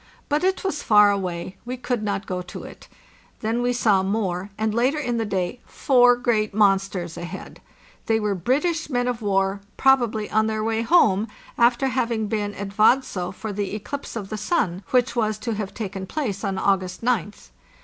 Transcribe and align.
But 0.29 0.43
it 0.43 0.63
was 0.63 0.81
far 0.81 1.11
away; 1.11 1.57
we 1.63 1.77
could 1.77 2.01
not 2.01 2.25
go 2.25 2.41
to 2.41 2.63
it. 2.63 2.87
Then 3.41 3.61
we 3.61 3.71
saw 3.71 4.01
more, 4.01 4.49
and 4.57 4.73
later 4.73 4.97
in 4.97 5.17
the 5.17 5.25
day 5.27 5.59
four 5.67 6.15
great 6.15 6.55
monsters 6.55 7.17
ahead. 7.17 7.61
They 8.07 8.19
were 8.19 8.33
British 8.33 8.89
men 8.89 9.07
of 9.07 9.21
war, 9.21 9.61
probably 9.77 10.27
on 10.31 10.47
their 10.47 10.63
way 10.63 10.81
home 10.81 11.27
after 11.55 11.85
having 11.89 12.25
been 12.25 12.55
at 12.55 12.69
Vads6 12.69 13.35
for 13.35 13.53
the 13.53 13.75
eclipse 13.75 14.15
of 14.15 14.29
the 14.29 14.37
sun, 14.37 14.81
which 14.89 15.15
was 15.15 15.37
to 15.37 15.53
have 15.53 15.71
taken 15.71 16.07
place 16.07 16.43
on 16.43 16.57
August 16.57 17.03
9th. 17.03 17.49